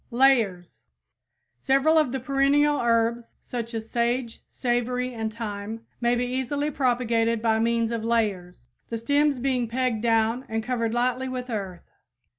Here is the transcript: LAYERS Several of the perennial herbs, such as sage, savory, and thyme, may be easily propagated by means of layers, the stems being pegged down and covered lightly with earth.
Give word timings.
LAYERS 0.09 0.81
Several 1.59 1.95
of 1.99 2.11
the 2.11 2.19
perennial 2.19 2.79
herbs, 2.81 3.33
such 3.39 3.75
as 3.75 3.87
sage, 3.87 4.41
savory, 4.49 5.13
and 5.13 5.31
thyme, 5.31 5.85
may 5.99 6.15
be 6.15 6.25
easily 6.25 6.71
propagated 6.71 7.39
by 7.39 7.59
means 7.59 7.91
of 7.91 8.03
layers, 8.03 8.67
the 8.89 8.97
stems 8.97 9.37
being 9.37 9.67
pegged 9.67 10.01
down 10.01 10.43
and 10.49 10.63
covered 10.63 10.95
lightly 10.95 11.29
with 11.29 11.51
earth. 11.51 11.87